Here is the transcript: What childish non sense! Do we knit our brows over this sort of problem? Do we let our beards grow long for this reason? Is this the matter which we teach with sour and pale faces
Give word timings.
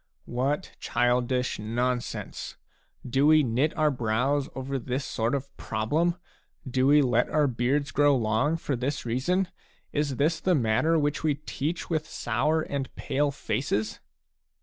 What 0.25 0.71
childish 0.79 1.59
non 1.59 1.99
sense! 2.01 2.57
Do 3.07 3.27
we 3.27 3.43
knit 3.43 3.71
our 3.77 3.91
brows 3.91 4.49
over 4.55 4.79
this 4.79 5.05
sort 5.05 5.35
of 5.35 5.55
problem? 5.57 6.15
Do 6.67 6.87
we 6.87 7.03
let 7.03 7.29
our 7.29 7.45
beards 7.45 7.91
grow 7.91 8.17
long 8.17 8.57
for 8.57 8.75
this 8.75 9.05
reason? 9.05 9.49
Is 9.93 10.15
this 10.15 10.39
the 10.39 10.55
matter 10.55 10.97
which 10.97 11.23
we 11.23 11.35
teach 11.35 11.87
with 11.91 12.07
sour 12.09 12.63
and 12.63 12.89
pale 12.95 13.29
faces 13.29 13.99